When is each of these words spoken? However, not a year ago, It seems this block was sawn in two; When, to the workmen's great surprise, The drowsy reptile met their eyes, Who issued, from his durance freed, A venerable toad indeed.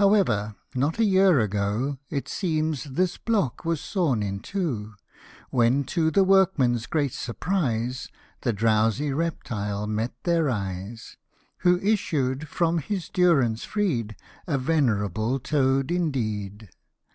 However, 0.00 0.54
not 0.74 0.98
a 0.98 1.04
year 1.04 1.38
ago, 1.38 1.98
It 2.08 2.28
seems 2.28 2.84
this 2.84 3.18
block 3.18 3.62
was 3.62 3.78
sawn 3.78 4.22
in 4.22 4.40
two; 4.40 4.94
When, 5.50 5.84
to 5.84 6.10
the 6.10 6.24
workmen's 6.24 6.86
great 6.86 7.12
surprise, 7.12 8.08
The 8.40 8.54
drowsy 8.54 9.12
reptile 9.12 9.86
met 9.86 10.14
their 10.22 10.48
eyes, 10.48 11.18
Who 11.58 11.78
issued, 11.80 12.48
from 12.48 12.78
his 12.78 13.10
durance 13.10 13.64
freed, 13.64 14.16
A 14.46 14.56
venerable 14.56 15.38
toad 15.38 15.90
indeed. 15.90 16.70